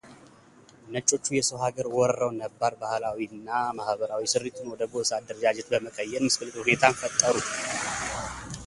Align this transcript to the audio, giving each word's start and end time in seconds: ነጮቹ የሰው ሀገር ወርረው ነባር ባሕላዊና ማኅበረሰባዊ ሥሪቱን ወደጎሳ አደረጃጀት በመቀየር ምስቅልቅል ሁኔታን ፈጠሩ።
ነጮቹ 0.93 1.25
የሰው 1.35 1.57
ሀገር 1.65 1.87
ወርረው 1.97 2.31
ነባር 2.39 2.73
ባሕላዊና 2.81 3.49
ማኅበረሰባዊ 3.79 4.25
ሥሪቱን 4.33 4.71
ወደጎሳ 4.73 5.09
አደረጃጀት 5.19 5.69
በመቀየር 5.73 6.23
ምስቅልቅል 6.27 6.61
ሁኔታን 6.65 6.99
ፈጠሩ። 7.03 7.35